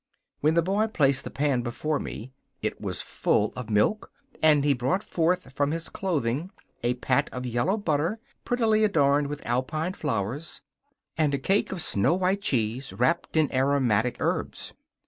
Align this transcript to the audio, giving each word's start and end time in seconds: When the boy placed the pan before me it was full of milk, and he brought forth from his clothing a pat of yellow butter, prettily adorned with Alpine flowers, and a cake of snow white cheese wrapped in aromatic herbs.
When 0.39 0.55
the 0.55 0.63
boy 0.63 0.87
placed 0.87 1.25
the 1.25 1.29
pan 1.29 1.61
before 1.61 1.99
me 1.99 2.33
it 2.63 2.81
was 2.81 3.03
full 3.03 3.53
of 3.55 3.69
milk, 3.69 4.11
and 4.41 4.63
he 4.65 4.73
brought 4.73 5.03
forth 5.03 5.53
from 5.53 5.69
his 5.69 5.89
clothing 5.89 6.49
a 6.81 6.95
pat 6.95 7.29
of 7.31 7.45
yellow 7.45 7.77
butter, 7.77 8.19
prettily 8.43 8.83
adorned 8.83 9.27
with 9.27 9.45
Alpine 9.45 9.93
flowers, 9.93 10.61
and 11.19 11.35
a 11.35 11.37
cake 11.37 11.71
of 11.71 11.83
snow 11.83 12.15
white 12.15 12.41
cheese 12.41 12.91
wrapped 12.93 13.37
in 13.37 13.53
aromatic 13.53 14.17
herbs. 14.19 14.73